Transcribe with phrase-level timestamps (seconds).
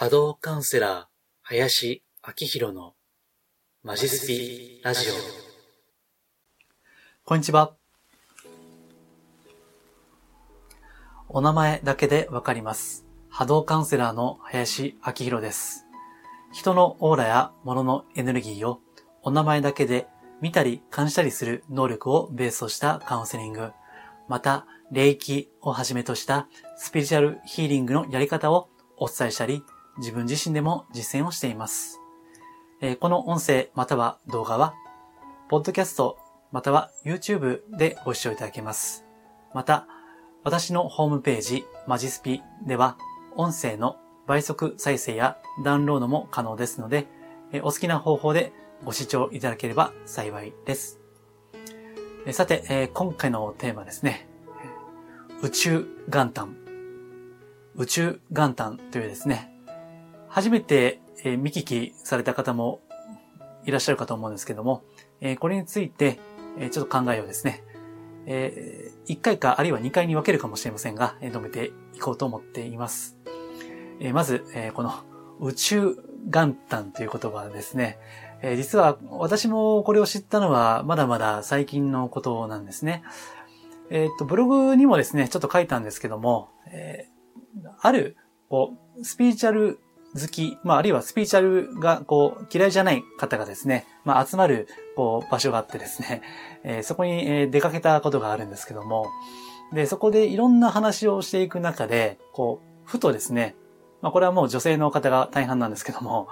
[0.00, 1.04] 波動カウンセラー、
[1.42, 2.94] 林明宏の
[3.82, 5.12] マジスピラジオ。
[7.22, 7.74] こんにちは。
[11.28, 13.04] お名前だけでわかります。
[13.28, 15.84] 波動カウンセラーの林明宏です。
[16.50, 18.80] 人のオーラや物のエネルギーを
[19.20, 20.06] お名前だけで
[20.40, 23.72] 見たり感じたりする能力をベースとしたカウンセリング、
[24.28, 26.48] また、霊気をはじめとした
[26.78, 29.62] スピリチュアルヒーリングのやり方をお伝えしたり、
[30.00, 32.00] 自分自身でも実践をしています。
[32.80, 34.74] えー、この音声または動画は、
[35.48, 36.18] ポッドキャスト
[36.50, 39.04] または YouTube でご視聴いただけます。
[39.54, 39.86] また、
[40.42, 42.96] 私のホームページ、マジスピでは、
[43.36, 43.96] 音声の
[44.26, 47.06] 倍速再生やダウンロードも可能ですので、
[47.52, 48.52] えお好きな方法で
[48.84, 50.98] ご視聴いただければ幸いです。
[52.26, 54.28] えさて、え今回のテーマですね。
[55.42, 56.56] 宇宙元旦。
[57.76, 59.49] 宇宙元旦というですね、
[60.30, 62.80] 初めて、え見聞きされた方も
[63.66, 64.84] いらっしゃるかと思うんですけども、
[65.20, 66.20] えこれについて、
[66.56, 67.64] えちょっと考えをですね、
[68.26, 73.18] え1回かあるいは2回に分けるかもしれませんが、え述べていこうと思っています。
[73.98, 74.94] えまず、えこの
[75.40, 77.98] 宇宙元旦という言葉ですね、
[78.40, 83.02] え実は私もこれを知ったのはまだまだ最近のことなんですね。
[83.90, 87.08] えっ、と、ブログにもですね、ちょっと書いたんですけども、え、
[87.80, 88.16] ある、
[88.48, 89.80] こう、スピリチュアル
[90.14, 96.22] 好き、まあ、あるいはスピーチャルが、こう、嫌いじゃない方がですね、まあ、集まる、こう、場所があってですね、
[96.64, 99.06] えー、そこに、え、出かけたことがあるんですけども、
[99.72, 103.54] で、そこでいろんな話をしていく中で、こう、ふとですね、
[104.02, 106.28] まあ、これはもう女性の方が大半なんですけども、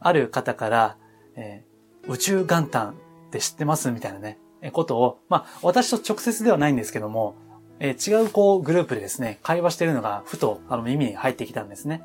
[0.00, 0.96] ある方から、
[1.36, 2.90] えー、宇宙元旦
[3.28, 7.36] って知ってますみたいなね、えことを、まあ、私と直接ではないんですけども、
[7.80, 12.02] えー、違うこうグループでですね、会話してるのがふとあの耳に入ってきたんですね。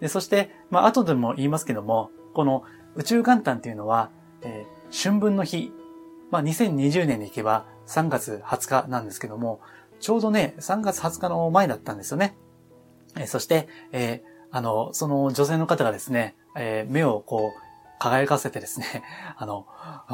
[0.00, 2.64] で、そして、まあ、後でも言いますけども、この
[2.94, 4.10] 宇宙元旦っていうのは、
[4.42, 5.72] えー、春分の日、
[6.30, 9.60] まあ、2020年に行けば3月20日なんですけども、
[10.00, 12.36] ちょうどね、3月20日の前だったんですよね。
[13.16, 17.64] えー、そして、えー、あの、その女性の方がですね、えー、目をこう、
[17.98, 18.86] 輝かせてですね、
[19.36, 19.66] あの、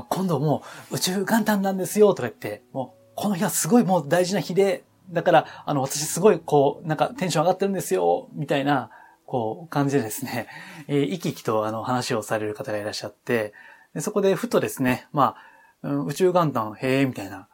[0.08, 8.90] 今度もう宇宙元旦なんですよとか言って、もう、この日はすごいもう大事な日で、だから、あの、私すごいこう、なんかテンション上がってるんですよ、みたいな、
[9.30, 10.48] こう、感じでですね、
[10.88, 13.54] えー、生き生きとあの話をされる方がいらっしゃって、
[13.94, 15.36] でそこでふとですね、ま
[15.82, 17.48] あ、うん、宇宙元旦、へえ、みたいな、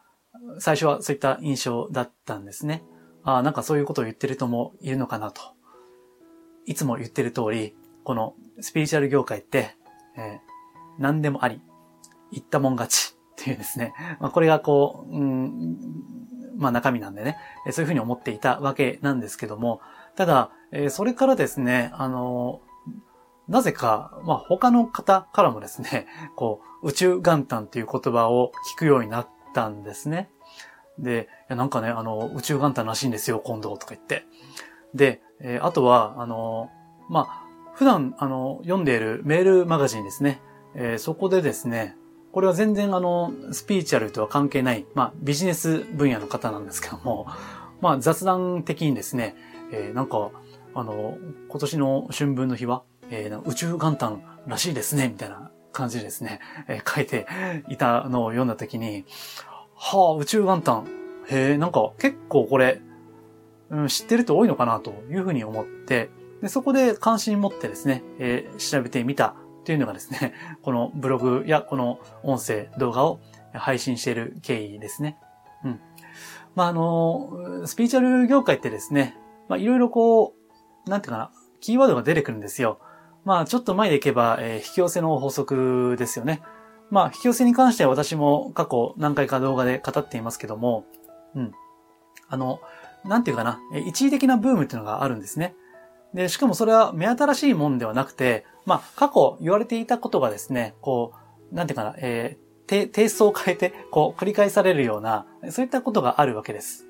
[0.59, 2.83] 最初はそういった印象だったんですね。
[3.25, 5.43] ああ、なんかそういうことを言ってる人もいるのかなと。
[6.65, 9.77] いつも言ってる通り、このスピリチュアル業界って、
[10.17, 11.61] えー、何でもあり、
[12.33, 13.93] 言ったもん勝ち っていうですね。
[14.19, 15.79] まあ、これがこう、うん、
[16.57, 17.37] まあ中身なんでね、
[17.71, 19.83] そういうふうに思っていたわけなんですけども、
[20.17, 22.61] ただ、えー、それからですね、あの
[23.49, 30.31] なぜか、まあ、他の方からもですね、 こう、宇宙元旦っていう言葉を聞くようになったんですね。
[30.99, 34.27] で、いやなんかね、あの、宇宙元旦らしいんですよ、今度、とか言って。
[34.95, 36.71] で、えー、あとは、あの、
[37.09, 40.41] まあ、普段、あの、読んでいるメールマガジンですね。
[40.75, 41.97] えー、そこでですね、
[42.33, 47.27] これは全然あの、スピーチャルとは関係ない、まあ、ビジネス分野の方なんですけども、
[47.81, 49.37] まあ、雑談的にですね、
[49.73, 50.31] えー、なんか、
[50.75, 51.17] あの、
[51.49, 57.27] 今年の春分の日は、えー、宇宙元旦らしいですね、みたいな感じでですね、えー、書いて
[57.69, 59.05] いたのを読んだときに、
[59.75, 60.87] はあ、宇宙元旦。
[61.29, 62.81] へえ、なんか結構これ、
[63.71, 66.11] うん、知ってる人多いのかなというふうに思って、
[66.41, 69.35] でそこで関心持ってですね、えー、調べてみた
[69.65, 70.33] というのがですね、
[70.63, 73.21] このブログやこの音声、動画を
[73.53, 75.19] 配信している経緯ですね。
[75.65, 75.81] うん。
[76.55, 79.17] まあ、あの、スピーチャル業界ってですね、
[79.49, 80.35] まあ、いろいろこ
[80.87, 81.31] う、なんていうかな、
[81.61, 82.79] キーワードが出てくるんですよ。
[83.25, 86.43] まあ、ちょっと前でいけば、えー、引き寄せの法則ですよね。
[86.91, 90.85] まあ、引き寄せに関しては私も過去何回か動画で語っていますけども、
[91.35, 91.53] うん。
[92.29, 92.61] あの、
[93.05, 95.57] なんていうかな、一時的なブームっていうのがあるんですね。
[96.15, 101.13] で、しかもそれは目新しいもんではなくて、まあ、過去言われていたことがですね、こ
[101.53, 106.87] う、なんていうかな、えー、テイストを変えて、こう、繰り返されるような、そういったことがあるわけです。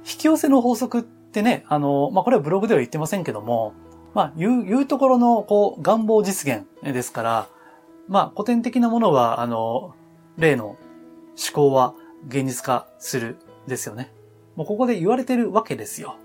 [0.00, 3.72] 引き寄せの法則ってね、あの、まあ、これはブログでは言ってませんけども、
[4.12, 7.48] まあ、言う、言うところの、こう、願望実現ですから、
[8.06, 9.94] まあ、古典的なものは、あの、
[10.36, 10.78] 例の思
[11.54, 11.94] 考は
[12.28, 14.12] 現実化するですよね。
[14.56, 16.16] もうここで言われてるわけですよ。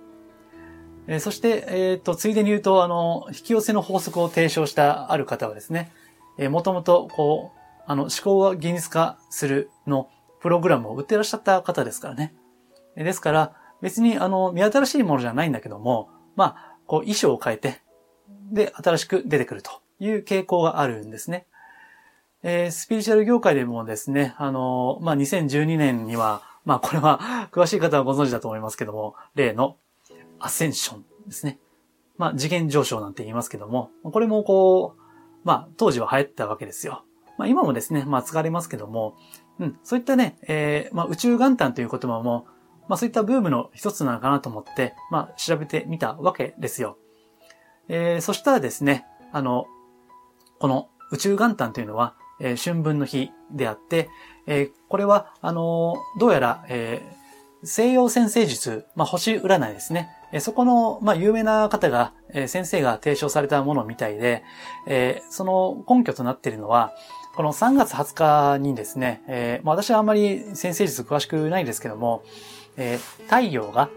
[1.08, 5.94] えー、そして、えっ、ー、と、ついでに言うと、あの、引き寄せの法則を提唱したある方はですね、
[6.38, 10.10] えー、もともと、こう、あの、思考は現実化するの
[10.42, 12.36] プログラムを売ってらっしゃった方ですからね。
[12.98, 17.82] えですから、別に、あの、見新しいものじゃないんだけども、まあ、こう、衣装を変えて、
[18.52, 21.48] で新しく出てくるという傾向があるんですね。
[22.44, 29.78] えー、スピリチュアル業界でもですね、あの、まあ、2012年には、まあ、これは詳しい方はご存知だと思いますけども、例の
[30.40, 31.60] アセンションですね。
[32.18, 35.02] まあ、次元上昇なんて言いますけども、これもこう、
[35.44, 37.04] まあ、当時は流行ったわけですよ。
[37.38, 39.16] まあ、今もですね、まあ、使われますけども、
[39.60, 42.48] うん、そういったね、えー、まあ、宇宙元旦という言葉も、
[42.88, 46.98] まあ、そういったブームの一つなのかなと思って、まあ、調べてみたわけですよ。
[47.90, 49.66] えー、そしたらですね、あの、
[50.60, 54.10] この宇宙元旦というのは、えー、春分の日であって、
[54.46, 57.02] えー、これは、あのー、どうやら、え、
[57.64, 60.10] 西洋先生術、まあ、星占いですね。
[60.32, 64.44] え、そこの、まあ、有名な方が、え、先生が提唱されたものみたいで、
[64.86, 66.94] え、その根拠となっているのは、
[67.36, 72.24] この3月20日にですね、え、まあ、私はあんまり先生術詳しくないですけども、
[72.78, 73.90] えー、太陽が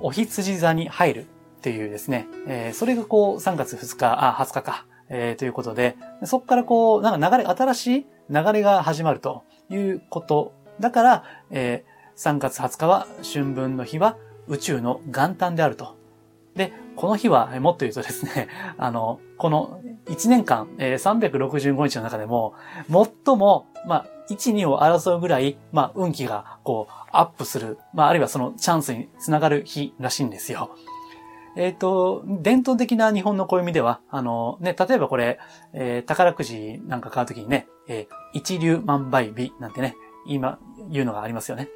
[0.00, 1.24] お羊座に入るっ
[1.62, 10.54] ていうですね、えー、それがこう3月2日、あ、20日か、えー、ということで、そこからこう、なんか流れ、新しい流れが始まるということ。
[10.80, 14.16] だから、えー、3月20日は春分の日は
[14.48, 15.96] 宇宙の元旦であると。
[16.56, 22.54] で、この日は、もっと言うとですね、 あの、この1年間、えー、365日の中でも、
[22.90, 30.76] 最も、まあ、1、2を争うぐらい、まあ、運気が、こう、アップする、まあ、あるいはそのチャンスにつながる日らしいんですよ。
[31.56, 35.38] えっ、ー、と、伝統的な日本の暦では、あの、ね、例えばこれ、
[35.74, 39.94] えー、宝くじなんか買うときにね、えー、一流万倍日なんてね、
[40.26, 40.58] 今、
[40.90, 41.68] 言うのがありますよね。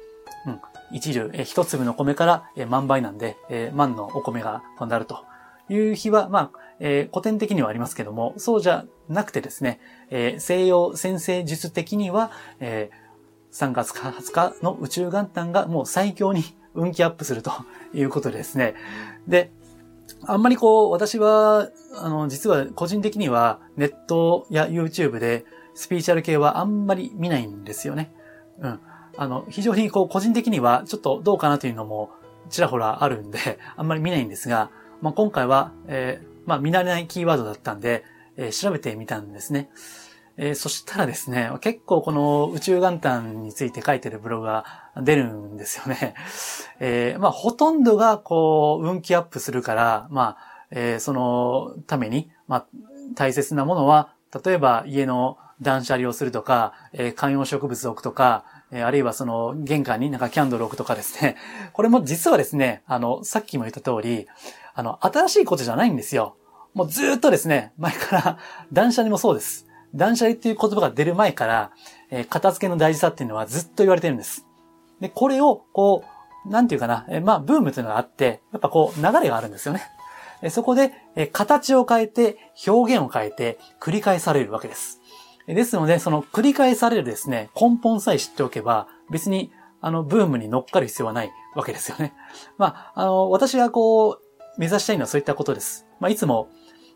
[0.47, 0.61] うん。
[0.91, 5.25] 一流、えー、一粒の米から、えー、万倍なんで、えー、万のお米が飛んであると
[5.69, 9.79] いう日は、まあ、えー、古典的にはありますけども、そうじゃなくてですね、
[10.09, 16.43] えー、西洋先生術的には、えー、3月20日の宇宙元旦がもう最強に
[16.73, 17.51] 運気アップすると
[17.93, 18.75] いうことでですね。
[19.27, 19.51] で、
[20.25, 28.11] あんまりこう、私は、あの、実は個人的にはネットや YouTube でスピーチャル系はあんまり見ないんですよね。
[28.59, 28.79] うん。
[29.17, 32.11] あの、非常にこう、個人的にはちょっとどうかなというのも
[32.49, 34.71] ちらほらあるんで、あんまり見ないんですが、
[35.01, 38.03] まあ、今回は、えー、まあ、見慣れないキーワードだったんで、
[38.37, 39.69] えー、調べてみたんですね。
[40.37, 46.15] えー、そしたらですね、結構この宇宙元旦について書いてるブログが出るんですよね。
[46.79, 52.65] えー、まあ、ほとんどがこう、運気アップするから、まあ、えー、そのために、まあ、
[53.15, 54.13] 大切なものは、
[54.45, 61.35] 例えば家の断捨離をするとか、えー、観葉植物を置くとか、えー、あるいはその玄関になんかキャンドルを置くとかですね。
[61.73, 64.27] これも実はですね、あの、さっきも言った通り、
[64.77, 66.37] あの、新しいことじゃないんですよ。
[66.75, 68.37] もうずっとですね、前から
[68.71, 69.65] 断捨離もそうです。
[69.95, 71.71] 断捨離っていう言葉が出る前から、
[72.11, 74.45] えー、片付けの大事さっていうのはずっと言われてるんです。
[75.01, 76.03] で、これを、こ
[76.45, 79.81] う、なんていうかな、えー、まあ、ブームっていうのがあって、やっぱこう、流れがあるんですよね。
[80.43, 82.37] えー、そこで、えー、形を変えて、
[82.67, 85.01] 表現を変えて、繰り返されるわけです。
[85.47, 89.51] ですので、その繰り返されるですね、根本さえ知っておけば、別に、
[89.81, 92.13] あの、ブームに乗っかる必要はないわけですよね。
[92.59, 94.26] まあ、あの、私がこう、
[94.57, 95.85] 目指したいのはそういったことです。
[95.99, 96.49] まあ、いつも、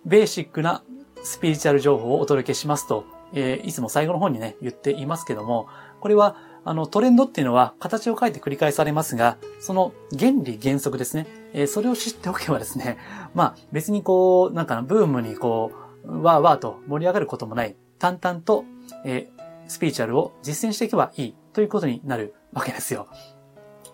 [0.06, 0.84] ベーシックな
[1.24, 5.68] スピリチュアル情報をお届けしますと、えー、いつも最後の方にね、言っていますけども、
[6.00, 12.98] これは、あの、トレンドっていうのは形を変えて繰り返されますが、その原理原則ですね、えー、それを知っておけばですね、
[13.34, 15.72] まあ、別にこう、なんかブームにこ
[16.06, 18.66] う、わーわーと盛り上がることもない、淡々と、
[19.06, 23.08] えー、スピリチュアルを実践していけばいいということになるわけですよ。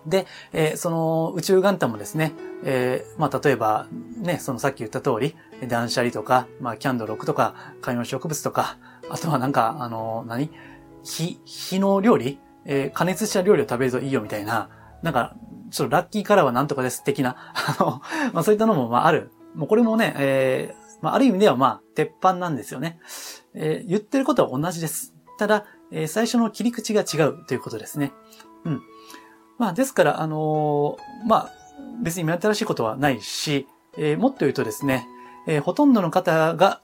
[0.08, 2.34] で、えー、その宇宙元旦もですね、
[2.64, 3.88] えー、まあ、例えば、
[4.18, 5.36] ね、そのさっき言った通り、
[5.68, 8.78] 断捨離とか、まあ、キャンドル置くとか、観葉植物とか、
[9.10, 10.50] あとはなんか、あの、何？
[11.04, 12.40] 火、火の料理？
[12.66, 14.70] えー、加熱した料理を食べるといいよみたいな、
[15.04, 15.36] なんか、
[15.72, 18.02] ちょっとラッキーカラーはなんとかです的な、 あの、
[18.34, 19.32] まあ、そういったのも、まあ、ある。
[19.56, 23.00] もうこれもね、えー、まあ、ある意味では、まあ、鉄板なんですよね。
[23.54, 25.14] えー、言ってることは同じです。
[25.38, 28.12] ただ、えー、最初の切り口が違うということですね。
[28.66, 28.82] うん。
[29.58, 31.52] まあ、ですから、あのー、まあ、
[32.02, 35.08] 別に目新しいことはないし、えー、もっと言うとですね、
[35.48, 36.82] えー、ほとんどの方が、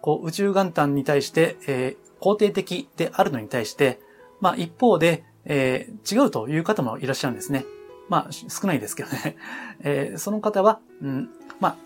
[0.00, 4.00] こう、宇宙元旦に対して、えー、肯定的であるのに対して、
[4.40, 7.64] まあ、一方で、えー、違うという方もいらっしゃるんですね。
[8.08, 9.36] まあ、少ないですけどね。
[9.82, 11.30] えー、その方は、うん、
[11.60, 11.76] まあ、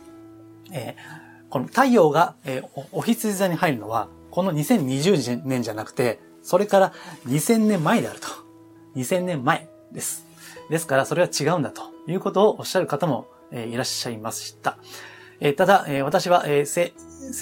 [0.72, 6.92] えー、この太陽が、えー、お羊座に入るのは、この2020年じゃなくて、それから
[7.26, 8.28] 2000年前であると。
[8.96, 10.26] 2000年前です。
[10.70, 14.78] ですから、それは違うんだということをおっしゃる方も、いらっしゃいました。
[15.56, 16.92] ただ、私は、西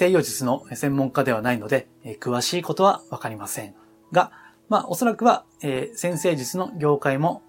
[0.09, 1.87] 洋術の専門家ではないので、
[2.19, 3.75] 詳しいことはわかりません。
[4.11, 4.31] が、
[4.69, 5.45] まあ、おそらくは、
[5.95, 7.41] 先生術の業界も、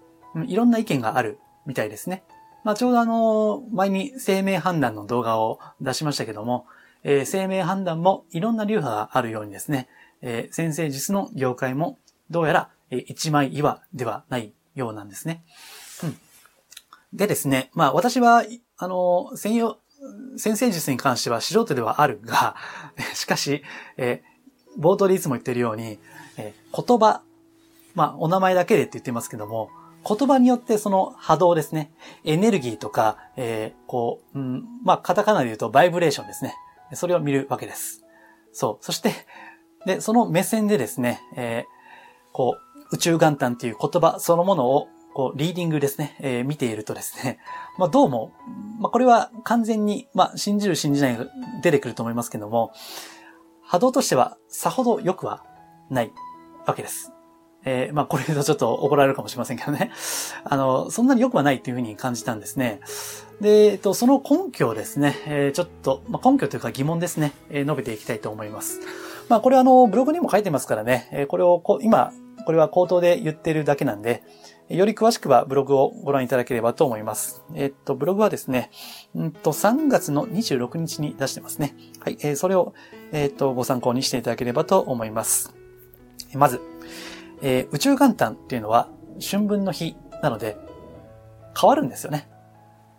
[0.45, 2.23] いろんな意見があるみたいですね。
[2.63, 6.65] まあ、ちょうどあの、前に生命判断の動画を出しましたけども、
[7.03, 9.87] 生命判断もいろんな流派があるようにですね、
[10.51, 11.97] 先生術の業界も
[12.29, 15.43] どうやら、一枚岩ではないようなんですね。
[16.03, 16.17] うん。
[17.13, 18.43] でですね、まあ私は、
[18.77, 19.79] あの、専用、
[20.37, 22.55] 先生術に関しては素人ではあるが、
[23.13, 23.63] しかし、
[23.97, 24.23] え、
[24.79, 25.99] 冒頭でいつも言ってるように、
[26.37, 27.21] え、言葉、
[27.95, 29.69] まあお名前だけでって言ってますけども、
[30.07, 31.91] 言葉によってその波動ですね、
[32.23, 36.55] エネルギーとか、えー、こう、うん、まあカタカナで言うとバイブレーションですね。
[36.93, 38.03] それを見るわけです。
[38.53, 38.85] そう。
[38.85, 39.13] そして、
[39.85, 47.39] で、その目線でですね、えー、こう、宇宙元旦っていう言葉そのものを、こう、リーディングですね、えー、見ているとですね、
[47.77, 48.31] まあ、どうも、
[48.79, 51.25] まあ、これは完全に、まあ、信じる信じないが
[51.61, 52.71] 出てくると思いますけども、
[53.61, 55.43] 波動としてはさほど良くは
[55.89, 56.11] ない
[56.65, 57.13] わけです。
[57.65, 59.91] えー、まあ、これ言うとちょっと怒られるかもしれませんけどね。
[60.43, 62.79] あの、そんなに良くはないっていうふうに感じたんですね。
[63.41, 68.79] で、えっと、その根拠をですね、えー、ちょっと、まあ、根拠というか疑問ですね、えー、述べていきたいと思います。
[69.27, 72.13] まあ、これあの、ブログにも書いてますからね、えー、これをこう、今、
[72.45, 74.23] これは口頭で言ってるだけなんで、
[74.69, 77.43] より詳しくはブログをご覧いただければと思います。
[77.55, 78.69] えっと、ブログはですね、
[79.15, 81.75] うんと、3月の26日に出してますね。
[81.99, 82.73] はい、えー、それを、
[83.11, 85.55] えっと、ご参考にしていただければと思います。
[86.35, 86.61] まず、
[87.41, 90.57] えー、宇宙元旦っていうのは春分の日なので
[91.59, 92.29] 変わるんですよね。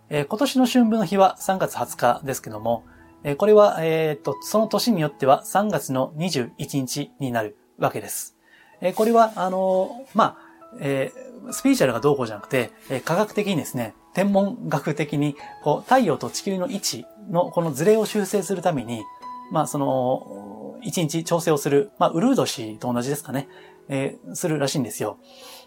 [0.09, 2.85] えー、今年の春分の日は3月20日ですけども、
[3.23, 8.40] えー、これは、えっと、その年によっては3月の21日になるわけです。
[8.81, 11.13] えこれは、あのまあ、え
[11.51, 19.03] スピーチャルがどうこうじゃなくて、え科学的にですね、天文学的に、こう、太陽と地球の位置のこのズレを修正するために、
[19.51, 23.49] まあ、その、一日調整をする、まあ、ウルード氏と同じですかね。
[23.89, 25.19] えー、するらしいんですよ。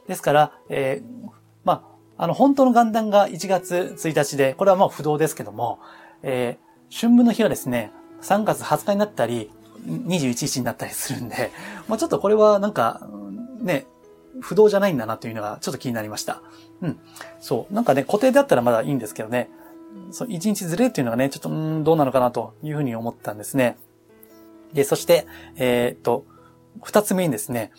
[0.07, 1.29] ですから、えー、
[1.63, 1.85] ま
[2.17, 5.79] あ、あの、本当の元旦が1月1日で、これはまあ不動ですけども、
[6.21, 7.91] えー、春分の日はですね、
[8.21, 9.51] 3月20日になったり、
[9.85, 11.51] 21日になったりするんで、
[11.87, 13.07] まあちょっとこれはなんか、
[13.59, 13.85] ね、
[14.41, 16.41] 不動じゃないんだなというのがちょっと気になりました。
[16.81, 16.99] うん。
[17.39, 17.73] そう。
[17.73, 19.49] なんかね、固定だったらまだいいんですけどね、
[20.11, 23.77] そう、1日ずれっていうのがね、ちょっと、うん、どうなのかなというふうに思ったんですね。
[24.73, 26.25] で、そして、えー、っと、
[26.81, 27.71] 二つ目にですね、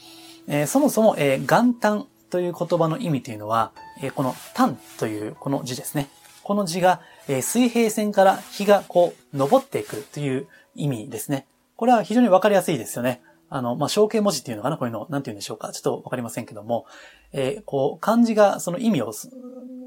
[0.47, 6.09] えー、そもそも、えー、元旦という言葉の意味というのは、えー、この単というこの字ですね。
[6.43, 11.47] この字が、え、水平線から日がこう、昇っていくという意味ですね。
[11.77, 13.23] これは非常にわかりやすいですよね。
[13.51, 14.77] あの、まあ、象形文字っていうのかな？
[14.79, 15.73] こういうの、なんて言うんでしょうか？
[15.73, 16.87] ちょっとわかりませんけども、
[17.33, 19.13] えー、こう、漢字がその意味を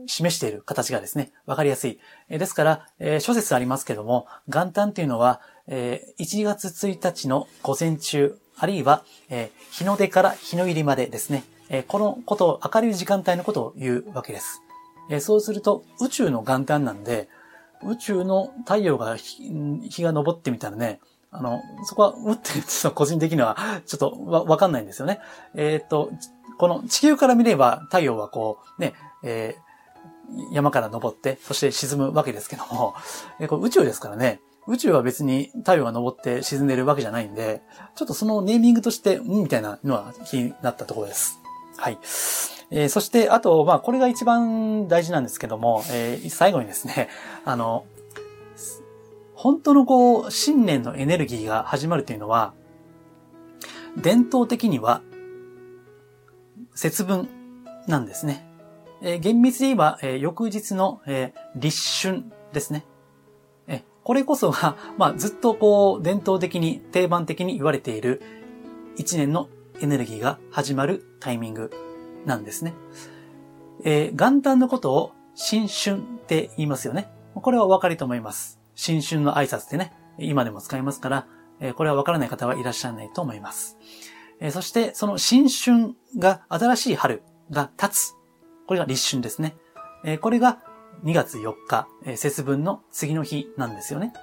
[0.06, 2.00] 示している形がですね、わかりやすい。
[2.29, 14.62] えー、ですから、えー、諸説ありますけども、元旦っていうのは、えー、1月1日の午前中、あるいは、えー、日の出から日の入りまでですね、えー、このことを、明るい時間帯のことを言うわけです。
[15.10, 17.27] えー、そうすると、宇宙の元旦なんで、
[17.84, 21.00] 宇宙の太陽が日が昇ってみたらね、
[21.32, 25.20] あの、そこは、うって、ちょっと個人的には、ちょっとわ、わかんないんですよね。
[25.56, 26.12] えっ、と、
[26.58, 28.94] この地球から見れば太陽はこう、ね、
[29.24, 32.96] えー、山から登って、そして沈むわけですけども、
[33.40, 37.62] えー、これ宇宙ですからね、宇宙は別に太陽が昇って沈んでるわけじゃないんで、
[37.96, 41.40] ちょっとそのネーミングとして、うんみたいなのは気になったところです。
[41.78, 41.98] はい。
[42.70, 47.08] えー、そして、あと、まあ、これが一番大事なんですけども、えー、最後にですね、
[47.46, 47.86] あの、
[49.38, 52.56] 本当のこう、新年のエネルギーが始まるというのは、
[53.96, 55.03] 伝統的には、
[56.74, 57.29] 節分
[57.88, 58.48] なんですね。
[59.03, 62.84] えー、厳密に言えば、えー、翌日の、えー、立春ですね。
[63.67, 68.24] えこれこそが、 まあ、ずっとこう、伝統的に、定番的に言われている、
[68.96, 71.72] 一年のエネルギーが始まるタイミング
[72.25, 72.74] なんですね。
[73.84, 77.08] え、元旦のことを新春って言いますよね。
[77.36, 78.58] これはお分かりと思います。
[78.78, 81.28] 新春の挨拶ってね、今でも使いますから、
[81.60, 83.76] え、これは分からない方はいらっしゃらないと思います。
[84.40, 88.14] え、そして、その新春が、新しい春が立つ。
[88.68, 89.58] これが立春ですね。
[90.06, 90.60] えこれが
[91.04, 94.14] 2月4日、え、節分の次の日なんですよね。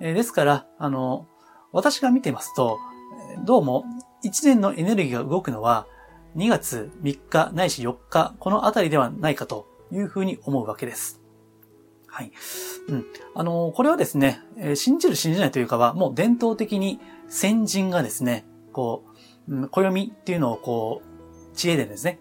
[0.00, 1.26] え、ですから、あの、
[1.72, 2.78] 私が見てますと、
[3.46, 3.84] どうも
[4.24, 5.86] 1年のエネルギーが動くのは
[6.36, 11.25] 2月3日ないし4日、このあたりではないかというふうに思うわけです。
[12.16, 12.32] はい。
[12.88, 13.04] うん。
[13.34, 14.40] あの、これはですね、
[14.74, 19.04] 信じる信じないというかは、もう伝統的に先人がですね、こ
[19.46, 22.18] う、暦っていうのをこう、知恵でですね、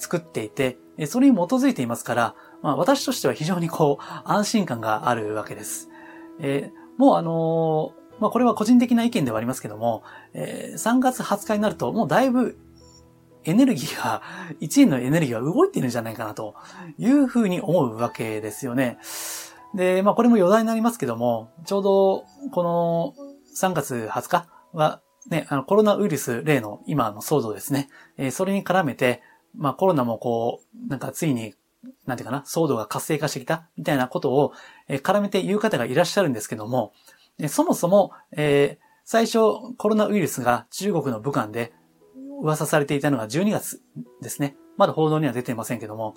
[0.00, 5.90] 作っていて、それに基づいていますから、まあ私としては非常にこう、安心感があるわけです。
[6.40, 10.02] え、もうあの、まあこれは個人的な意見ではありますけども、
[10.34, 12.58] え、3月20日になるともうだいぶ
[13.46, 14.22] エネルギーが、
[14.60, 16.54] 1円のエネルギーが動いてるんじゃないかなと
[16.98, 18.98] いうふうに思うわけですよね。
[19.74, 23.14] で、まあこれも余談になりますけども、ちょうどこの
[23.56, 27.88] 3月20日はね、あのコロナウイルス例の今の騒動ですね。
[28.16, 29.22] えー、それに絡めて、
[29.54, 31.54] まあコロナもこう、なんかついに、
[32.04, 34.52] なんていうかな、騒動が活性化してきたみたいなことを、
[34.88, 36.92] えー、絡めて言う方がいらっしゃるんですけども、
[37.48, 39.38] そもそも、えー、最初
[39.76, 41.72] コロナウイルスが中国の武漢で
[42.42, 43.82] 噂されていたのが12月
[44.22, 44.56] ですね。
[44.76, 46.14] まだ報道には出ていませんけども、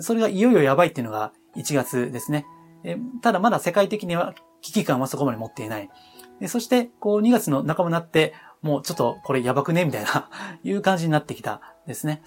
[0.00, 2.46] それがいよいよやばいっていうのが1月ですね。
[2.84, 5.90] えただまだ世界的には危機感はそこまで持っていない。
[6.48, 9.84] そして、こう2月の半ばになって、もうちょっとこれやばくね？
[9.84, 10.28] みたいな
[10.62, 12.22] いう感じになってきたですね。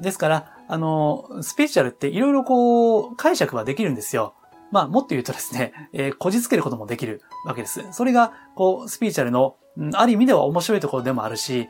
[0.00, 4.34] ですから、あの、スピリチュアルっていろいろこう解釈はできるんですよ。
[4.70, 7.84] まあ、もっと言うとですね、 えー、こじつけることもできるわけです。
[7.92, 9.56] それが、こう、スピリチュアルの、
[9.92, 11.68] ある意味では面白いところでもあるし、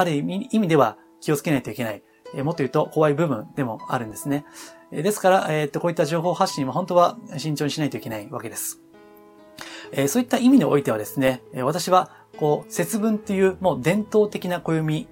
[0.00, 2.02] ある意味では気をつけないといけない。
[2.34, 4.46] え、もっと言うと怖い部分でもあるんですね。
[4.92, 8.80] え、ですから、えっと、こういった情報発信は本当は慎重にしないといけないわけです。
[9.92, 15.06] えそういった意味においてはですね、私は、こう、節分っていうもう伝統的な暦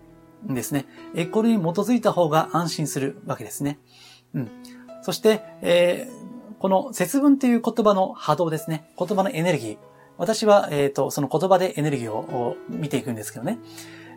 [0.44, 0.86] ですね。
[1.14, 3.78] えこれに基づいた方が安心するわけですね。
[4.32, 4.50] うん。
[5.02, 8.90] そして、えー、この節分っていう言葉の波動ですね。
[8.98, 9.78] 言葉のエネルギー。
[10.16, 13.58] 私は、えっ、ー、と、その言葉でエネルギーを見ていくんですけどね。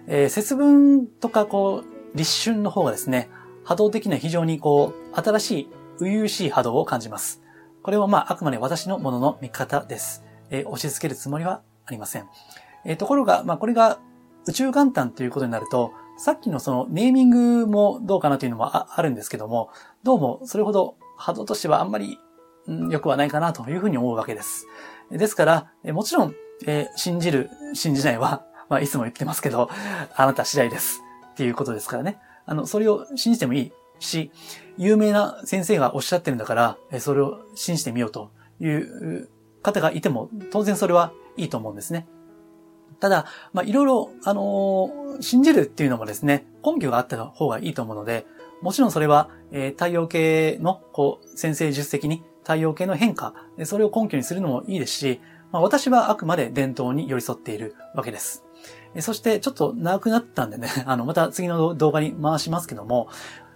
[0.07, 3.29] えー、節分とか、こう、立春の方がですね、
[3.63, 7.41] 波動的には非常にこう、新しい、初々しい波動を感じます。
[7.83, 10.23] これはまあ、あくまで私のものの見方です。
[10.49, 12.27] えー、押し付けるつもりはありません。
[12.85, 13.99] えー、ところが、まあ、これが
[14.47, 19.69] 宇宙元旦ということになると、さっきのそのネーミングもどうかなというのもあるんですけども、
[20.03, 22.19] どうもそれほど波動としてはあんまり、
[22.67, 24.67] 良くはないかなというふうに思うわけです。
[25.09, 26.35] ですから、もちろん、
[26.67, 29.69] えー、信じる、信じないは、まあ、いつも言ってますけど、
[30.15, 31.03] あなた次第です。
[31.31, 32.19] っていうことですからね。
[32.45, 34.31] あの、それを信じてもいいし、
[34.77, 39.29] 有名な先生がおっしゃってるんだから、それを信じてみようという
[39.61, 42.07] 方がいても、当然それはいいと思うんですね。
[43.01, 48.25] ただ、まあ、いろいろ、あのー、信じるっていうのもですね、根拠があった方がいいと思うので、
[48.61, 53.33] もちろんそれは、えー、太陽系の、こう、先生術的に太陽系の変化、
[53.65, 55.19] それを根拠にするのもいいですし、
[55.51, 58.45] まあ、私はあくまで伝統に寄り添っているわけです。
[58.99, 63.07] そして、ちょっと長くなったんでね、 あの、また次の動画に回しますけども、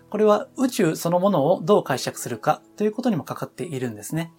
[0.09, 4.31] これは宇宙そのものをどう解釈するかということにもかかっているんですね。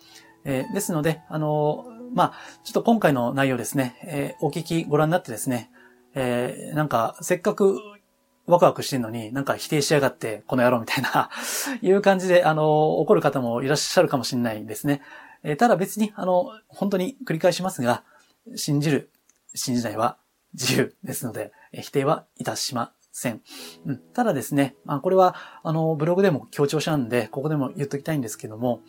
[0.45, 2.33] えー、ですので、あのーまあ、
[2.65, 5.71] ちょっと今回の内容ですね、えー、お聞きご覧になってですね、
[6.15, 7.79] え、なんか、せっかく
[8.47, 11.31] ワクワクしてんのに、なんか否定しやがって、この野郎みたいな
[11.83, 15.03] いう感じで、あの、怒る方もいらっしゃるかもしれないですね。
[15.43, 18.03] え、ただ別に、あの、本当に繰り返しますが、
[18.55, 19.11] 信じる、
[19.55, 20.17] 信じないは
[20.55, 23.43] 自由ですので、否定はいたしません。
[23.87, 28.83] うん、ただですね、まあ、これは、あの、ブログでも強調したんで、ここでも言っときたいんですけども、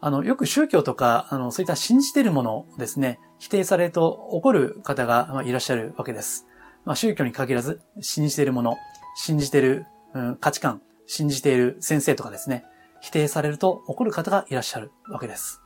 [0.00, 6.46] あの、よく宗教とか、あの、そういった信じているものをですね、否定されると怒る方がいらっしゃるわけです。
[6.84, 8.76] まあ、宗教に限らず、信じているもの、
[9.14, 12.64] 信じている、うん、価値観、信じている先生とかですね、
[13.00, 15.60] 否定されると怒る方がいらっしゃるわけです。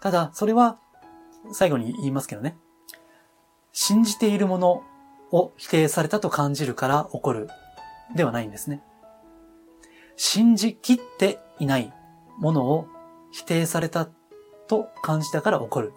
[0.00, 0.78] ただ、それは、
[1.52, 2.56] 最後に言いますけどね、
[3.74, 4.84] 信じているもの
[5.32, 7.48] を否定されたと感じるから怒る
[8.14, 8.82] ではないんですね。
[10.16, 11.92] 信じきっていない
[12.38, 12.86] ものを
[13.32, 14.08] 否定された
[14.68, 15.92] と感じたから起こる。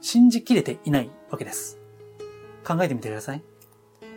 [0.00, 1.80] 信じきれていないわけです。
[2.64, 3.42] 考えてみてください。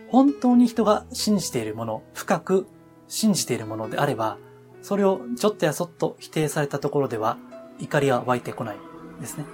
[0.10, 2.68] 本当に人が信じているもの、深く
[3.08, 4.38] 信じているものであれば、
[4.84, 7.38] それをちょっとやそっと否定されたところでは、
[7.80, 8.78] 怒りは湧いてこない
[9.20, 9.46] ですね。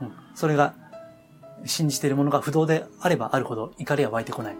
[0.00, 0.12] うん。
[0.34, 0.74] それが、
[1.64, 4.56] 信じているものが不動であればあるほど怒りは湧いてこない。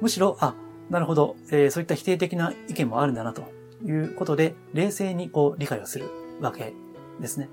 [0.00, 0.54] むしろ、あ、
[0.90, 3.44] なるほど、えー、そういった否定的な意見もあるんだなと
[3.84, 6.26] いうことで、冷静にこう理解をする。
[6.40, 6.74] わけ
[7.20, 7.48] ですね。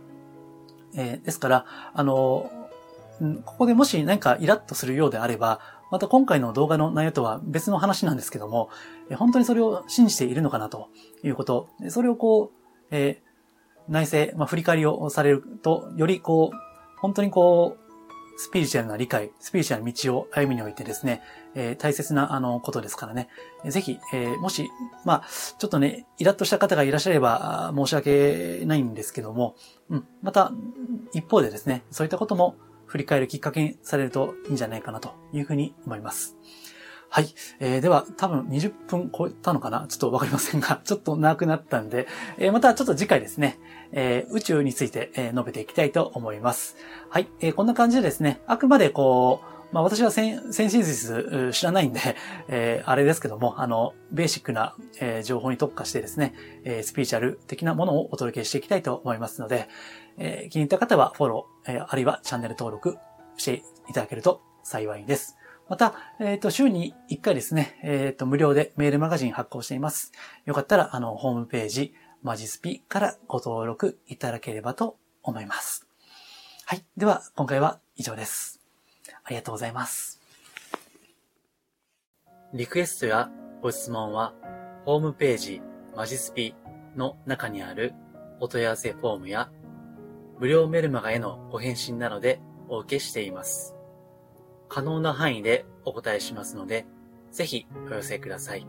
[0.95, 2.51] えー、ですから、あの、
[3.45, 5.59] ここでもし何かイラッとするようであれば、
[5.91, 8.69] また今回の動画の内容とは別の話なんですけども、
[9.15, 10.89] 本当にそれを信じているのかなと
[11.23, 17.82] いうこと、それをこう、えー、内政、まあ、振り返りをされると、よりこう、本当にこう、
[18.37, 21.21] スピリチュアルな理解、スピリチュアルな道を歩みにおいてですね、
[21.55, 23.29] えー、大切なあのことですからね。
[23.65, 24.69] ぜひ、えー、もし、
[25.05, 25.23] まあ、
[25.59, 29.55] ちょっとね、イラッとした方がいらっしゃれば申し訳ないんですけども、
[29.89, 30.51] うん、また、
[31.13, 36.35] 一方でですね、そういったことも振り返るきっかけにされるといいんじゃないかなというふうに思います。
[37.13, 37.35] はい。
[37.59, 39.85] えー、では、多分20分超えたのかな？
[39.87, 42.07] ちょっとわかりませんが、 ちょっと長くなったんで、
[42.39, 43.59] えー、またちょっと次回ですね、
[43.91, 46.75] えー、宇宙について、えー、述べていきたいと思います。
[47.09, 47.27] はい。
[47.39, 51.99] えー、こんな感じでですね、あくまでこう、まあ私はセンセンシス知らないんで、
[52.49, 59.69] えー、あれですけども、あの、ベーシックな、えー、情報に特化してですね、えー、スピーチャル的なものをお届けしていきたいと思いますので、
[60.17, 62.97] えー、気に入った方はフォロー、えー、あるいはチャンネル登録
[63.37, 65.37] していただけると幸いです。
[65.69, 70.11] また、えっ、ー、と、週に1回ですね、えっ、ー、と、無料でメールマガジン発行しています。
[70.45, 75.87] よかったら、あの、ホームページ、マジスピからご登録いただければと思います。
[76.65, 76.83] はい。
[76.97, 78.59] では、今回は以上です。
[79.23, 80.21] ありがとうございます。
[82.53, 84.33] リクエストやご質問は、
[84.85, 85.61] ホームページ、
[85.95, 86.55] マジスピ
[86.95, 87.93] の中にある
[88.39, 89.49] お問い合わせフォームや、
[90.39, 93.72] 無料メルマガへのご返信などでお受けしています。
[94.73, 96.87] 可能な範囲でお答えしますので、
[97.31, 98.65] ぜひお寄せください。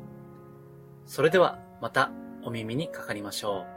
[1.06, 2.10] それではまた
[2.42, 3.73] お耳にかかりましょう。